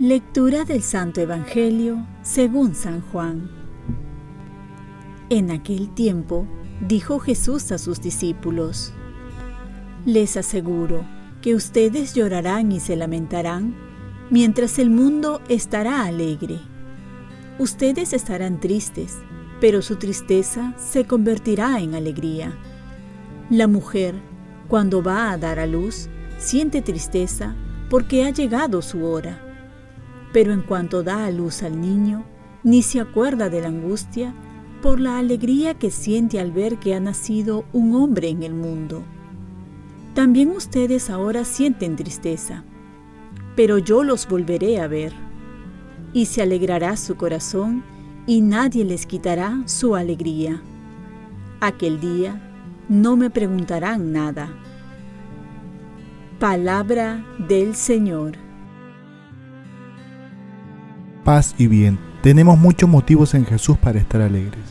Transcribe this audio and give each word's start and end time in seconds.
Lectura 0.00 0.64
del 0.64 0.82
Santo 0.84 1.20
Evangelio 1.20 2.06
según 2.22 2.76
San 2.76 3.00
Juan. 3.00 3.50
En 5.28 5.50
aquel 5.50 5.92
tiempo 5.92 6.46
dijo 6.86 7.18
Jesús 7.18 7.72
a 7.72 7.78
sus 7.78 8.00
discípulos, 8.00 8.92
Les 10.06 10.36
aseguro 10.36 11.04
que 11.42 11.56
ustedes 11.56 12.14
llorarán 12.14 12.70
y 12.70 12.78
se 12.78 12.94
lamentarán, 12.94 13.74
mientras 14.30 14.78
el 14.78 14.90
mundo 14.90 15.42
estará 15.48 16.04
alegre. 16.04 16.60
Ustedes 17.58 18.12
estarán 18.12 18.60
tristes, 18.60 19.18
pero 19.60 19.82
su 19.82 19.96
tristeza 19.96 20.74
se 20.76 21.04
convertirá 21.04 21.80
en 21.80 21.94
alegría. 21.94 22.56
La 23.50 23.66
mujer, 23.66 24.14
cuando 24.68 25.02
va 25.02 25.30
a 25.30 25.38
dar 25.38 25.58
a 25.58 25.66
luz, 25.66 26.08
siente 26.38 26.82
tristeza 26.82 27.56
porque 27.90 28.24
ha 28.24 28.30
llegado 28.30 28.82
su 28.82 29.04
hora 29.04 29.48
pero 30.32 30.52
en 30.52 30.62
cuanto 30.62 31.02
da 31.02 31.24
a 31.24 31.30
luz 31.30 31.62
al 31.62 31.80
niño, 31.80 32.24
ni 32.62 32.82
se 32.82 33.00
acuerda 33.00 33.48
de 33.48 33.60
la 33.60 33.68
angustia 33.68 34.34
por 34.82 35.00
la 35.00 35.18
alegría 35.18 35.74
que 35.74 35.90
siente 35.90 36.38
al 36.38 36.52
ver 36.52 36.78
que 36.78 36.94
ha 36.94 37.00
nacido 37.00 37.64
un 37.72 37.94
hombre 37.94 38.28
en 38.28 38.42
el 38.42 38.54
mundo. 38.54 39.02
También 40.14 40.50
ustedes 40.50 41.10
ahora 41.10 41.44
sienten 41.44 41.96
tristeza, 41.96 42.64
pero 43.56 43.78
yo 43.78 44.04
los 44.04 44.28
volveré 44.28 44.80
a 44.80 44.86
ver, 44.86 45.12
y 46.12 46.26
se 46.26 46.42
alegrará 46.42 46.96
su 46.96 47.16
corazón, 47.16 47.84
y 48.28 48.42
nadie 48.42 48.84
les 48.84 49.06
quitará 49.06 49.64
su 49.66 49.96
alegría. 49.96 50.62
Aquel 51.60 52.00
día 52.00 52.40
no 52.88 53.16
me 53.16 53.28
preguntarán 53.28 54.12
nada. 54.12 54.48
Palabra 56.38 57.24
del 57.48 57.74
Señor 57.74 58.46
paz 61.28 61.54
y 61.58 61.66
bien. 61.66 61.98
Tenemos 62.22 62.58
muchos 62.58 62.88
motivos 62.88 63.34
en 63.34 63.44
Jesús 63.44 63.76
para 63.76 63.98
estar 63.98 64.22
alegres. 64.22 64.64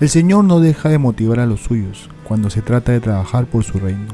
El 0.00 0.08
Señor 0.08 0.44
no 0.44 0.58
deja 0.58 0.88
de 0.88 0.98
motivar 0.98 1.38
a 1.38 1.46
los 1.46 1.60
suyos 1.60 2.10
cuando 2.24 2.50
se 2.50 2.60
trata 2.60 2.90
de 2.90 2.98
trabajar 2.98 3.46
por 3.46 3.62
su 3.62 3.78
reino. 3.78 4.08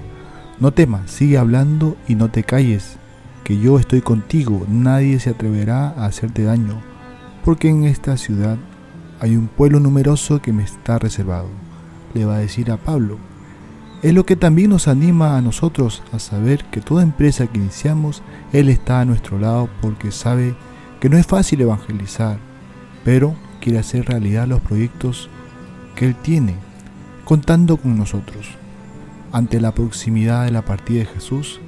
No 0.61 0.70
temas, 0.75 1.11
sigue 1.11 1.39
hablando 1.39 1.97
y 2.06 2.14
no 2.14 2.31
te 2.31 2.42
calles, 2.42 2.98
que 3.42 3.59
yo 3.59 3.78
estoy 3.78 4.03
contigo, 4.03 4.66
nadie 4.69 5.19
se 5.19 5.31
atreverá 5.31 5.89
a 5.89 6.05
hacerte 6.05 6.42
daño, 6.42 6.78
porque 7.42 7.70
en 7.70 7.84
esta 7.84 8.19
ciudad 8.19 8.59
hay 9.20 9.36
un 9.36 9.48
pueblo 9.48 9.80
numeroso 9.80 10.41
que 10.41 10.52
me 10.52 10.62
está 10.62 10.98
reservado, 10.98 11.48
le 12.14 12.24
va 12.24 12.36
a 12.36 12.41
decir 12.41 12.70
a 12.70 12.77
Pablo. 12.77 13.19
Es 14.02 14.14
lo 14.14 14.25
que 14.25 14.36
también 14.36 14.70
nos 14.70 14.86
anima 14.86 15.36
a 15.36 15.42
nosotros 15.42 16.02
a 16.12 16.20
saber 16.20 16.64
que 16.66 16.80
toda 16.80 17.02
empresa 17.02 17.48
que 17.48 17.58
iniciamos, 17.58 18.22
Él 18.52 18.69
está 18.69 19.00
a 19.00 19.05
nuestro 19.05 19.38
lado 19.38 19.69
porque 19.80 20.12
sabe 20.12 20.55
que 21.00 21.08
no 21.08 21.16
es 21.16 21.27
fácil 21.27 21.60
evangelizar, 21.60 22.38
pero 23.05 23.34
quiere 23.60 23.78
hacer 23.78 24.06
realidad 24.06 24.47
los 24.47 24.60
proyectos 24.60 25.28
que 25.97 26.06
Él 26.06 26.14
tiene, 26.14 26.55
contando 27.25 27.77
con 27.77 27.98
nosotros. 27.98 28.48
Ante 29.32 29.60
la 29.60 29.75
proximidad 29.75 30.44
de 30.44 30.53
la 30.53 30.62
partida 30.62 31.00
de 31.00 31.06
Jesús, 31.06 31.60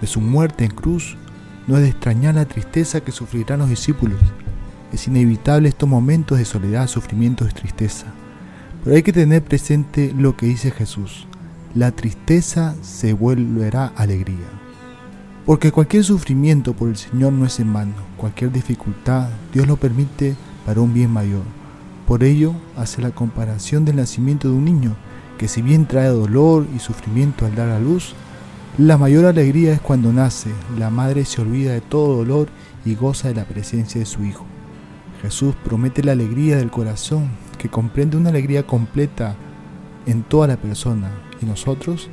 de 0.00 0.06
su 0.06 0.20
muerte 0.20 0.64
en 0.64 0.72
cruz, 0.72 1.16
no 1.66 1.76
es 1.76 1.82
de 1.82 1.88
extrañar 1.88 2.34
la 2.34 2.44
tristeza 2.44 3.00
que 3.00 3.12
sufrirán 3.12 3.60
los 3.60 3.70
discípulos. 3.70 4.18
Es 4.92 5.08
inevitable 5.08 5.70
estos 5.70 5.88
momentos 5.88 6.38
de 6.38 6.44
soledad, 6.44 6.86
sufrimiento 6.86 7.46
y 7.46 7.52
tristeza. 7.52 8.06
Pero 8.84 8.94
hay 8.96 9.02
que 9.02 9.12
tener 9.12 9.42
presente 9.42 10.12
lo 10.16 10.36
que 10.36 10.46
dice 10.46 10.70
Jesús. 10.70 11.26
La 11.74 11.92
tristeza 11.92 12.74
se 12.82 13.14
volverá 13.14 13.92
alegría. 13.96 14.48
Porque 15.46 15.72
cualquier 15.72 16.04
sufrimiento 16.04 16.74
por 16.74 16.90
el 16.90 16.96
Señor 16.96 17.32
no 17.32 17.46
es 17.46 17.58
en 17.58 17.72
vano, 17.72 17.94
cualquier 18.16 18.52
dificultad 18.52 19.28
Dios 19.52 19.66
lo 19.66 19.76
permite 19.76 20.36
para 20.66 20.80
un 20.80 20.92
bien 20.92 21.10
mayor. 21.10 21.42
Por 22.06 22.22
ello 22.22 22.52
hace 22.76 23.00
la 23.00 23.10
comparación 23.10 23.84
del 23.84 23.96
nacimiento 23.96 24.48
de 24.48 24.54
un 24.54 24.66
niño, 24.66 24.94
que 25.38 25.48
si 25.48 25.62
bien 25.62 25.86
trae 25.86 26.08
dolor 26.08 26.66
y 26.76 26.78
sufrimiento 26.78 27.46
al 27.46 27.54
dar 27.54 27.70
a 27.70 27.80
luz, 27.80 28.14
la 28.78 28.98
mayor 28.98 29.24
alegría 29.24 29.72
es 29.72 29.80
cuando 29.80 30.12
nace, 30.12 30.50
la 30.78 30.90
madre 30.90 31.24
se 31.24 31.40
olvida 31.40 31.72
de 31.72 31.80
todo 31.80 32.16
dolor 32.16 32.48
y 32.84 32.94
goza 32.94 33.28
de 33.28 33.34
la 33.34 33.44
presencia 33.44 33.98
de 33.98 34.06
su 34.06 34.22
Hijo. 34.24 34.46
Jesús 35.22 35.54
promete 35.64 36.02
la 36.02 36.12
alegría 36.12 36.56
del 36.56 36.70
corazón, 36.70 37.30
que 37.58 37.68
comprende 37.68 38.16
una 38.16 38.30
alegría 38.30 38.66
completa 38.66 39.36
en 40.04 40.22
toda 40.22 40.48
la 40.48 40.56
persona, 40.56 41.10
y 41.40 41.46
nosotros 41.46 42.10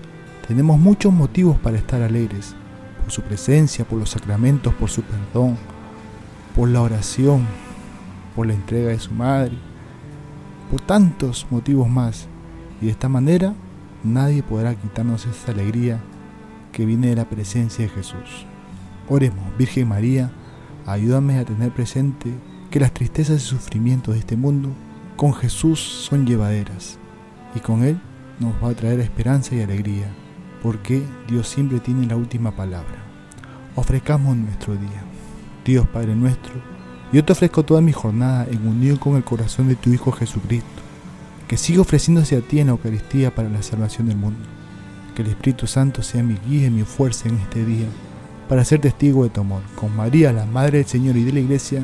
tenemos 0.47 0.79
muchos 0.79 1.11
motivos 1.11 1.57
para 1.57 1.77
estar 1.77 2.01
alegres 2.01 2.55
su 3.09 3.21
presencia, 3.21 3.85
por 3.85 3.99
los 3.99 4.11
sacramentos, 4.11 4.73
por 4.73 4.89
su 4.89 5.01
perdón, 5.03 5.57
por 6.55 6.69
la 6.69 6.81
oración, 6.81 7.45
por 8.35 8.47
la 8.47 8.53
entrega 8.53 8.89
de 8.89 8.99
su 8.99 9.11
madre, 9.11 9.57
por 10.69 10.81
tantos 10.81 11.47
motivos 11.49 11.89
más. 11.89 12.27
Y 12.81 12.85
de 12.85 12.91
esta 12.91 13.09
manera 13.09 13.53
nadie 14.03 14.43
podrá 14.43 14.75
quitarnos 14.75 15.25
esa 15.25 15.51
alegría 15.51 15.99
que 16.71 16.85
viene 16.85 17.07
de 17.07 17.15
la 17.15 17.25
presencia 17.25 17.85
de 17.85 17.89
Jesús. 17.89 18.45
Oremos, 19.07 19.57
Virgen 19.57 19.87
María, 19.87 20.31
ayúdame 20.85 21.39
a 21.39 21.45
tener 21.45 21.71
presente 21.71 22.31
que 22.69 22.79
las 22.79 22.93
tristezas 22.93 23.41
y 23.43 23.45
sufrimientos 23.45 24.13
de 24.13 24.19
este 24.19 24.37
mundo 24.37 24.69
con 25.15 25.33
Jesús 25.33 25.79
son 25.79 26.25
llevaderas 26.25 26.97
y 27.55 27.59
con 27.59 27.83
Él 27.83 27.99
nos 28.39 28.53
va 28.63 28.69
a 28.69 28.75
traer 28.75 28.99
esperanza 28.99 29.55
y 29.55 29.61
alegría 29.61 30.07
porque 30.61 31.03
Dios 31.27 31.47
siempre 31.47 31.79
tiene 31.79 32.05
la 32.05 32.15
última 32.15 32.51
palabra. 32.51 33.03
Ofrezcamos 33.75 34.35
nuestro 34.35 34.75
día. 34.75 35.03
Dios 35.65 35.87
Padre 35.87 36.15
nuestro, 36.15 36.53
yo 37.11 37.23
te 37.23 37.33
ofrezco 37.33 37.63
toda 37.63 37.81
mi 37.81 37.91
jornada 37.91 38.47
en 38.49 38.67
unión 38.67 38.97
con 38.97 39.15
el 39.15 39.23
corazón 39.23 39.67
de 39.67 39.75
tu 39.75 39.91
Hijo 39.91 40.11
Jesucristo, 40.11 40.67
que 41.47 41.57
siga 41.57 41.81
ofreciéndose 41.81 42.37
a 42.37 42.41
ti 42.41 42.59
en 42.59 42.67
la 42.67 42.71
Eucaristía 42.71 43.33
para 43.33 43.49
la 43.49 43.61
salvación 43.61 44.07
del 44.07 44.17
mundo. 44.17 44.39
Que 45.15 45.21
el 45.21 45.29
Espíritu 45.29 45.67
Santo 45.67 46.01
sea 46.01 46.23
mi 46.23 46.37
guía 46.47 46.67
y 46.67 46.71
mi 46.71 46.83
fuerza 46.83 47.29
en 47.29 47.37
este 47.37 47.65
día, 47.65 47.87
para 48.47 48.63
ser 48.63 48.79
testigo 48.79 49.23
de 49.23 49.29
tu 49.29 49.41
amor. 49.41 49.61
Con 49.75 49.95
María, 49.95 50.31
la 50.31 50.45
Madre 50.45 50.79
del 50.79 50.87
Señor 50.87 51.17
y 51.17 51.23
de 51.23 51.33
la 51.33 51.39
Iglesia, 51.39 51.83